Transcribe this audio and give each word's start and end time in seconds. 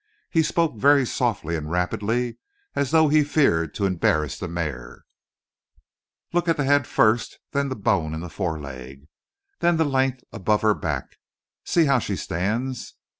He 0.31 0.41
spoke 0.41 0.77
very 0.79 1.05
softly 1.05 1.55
and 1.55 1.69
rapidly, 1.69 2.39
as 2.73 2.89
though 2.89 3.07
he 3.07 3.23
feared 3.23 3.75
to 3.75 3.85
embarrass 3.85 4.35
the 4.39 4.47
mare. 4.47 5.03
"Look 6.33 6.47
at 6.47 6.57
the 6.57 6.63
head 6.63 6.87
first 6.87 7.37
then 7.51 7.69
the 7.69 7.75
bone 7.75 8.15
in 8.15 8.21
the 8.21 8.27
foreleg, 8.27 9.07
then 9.59 9.77
the 9.77 9.85
length 9.85 10.23
above 10.33 10.63
her 10.63 10.73
back 10.73 11.17
see 11.63 11.85
how 11.85 11.99
she 11.99 12.15
stands! 12.15 12.95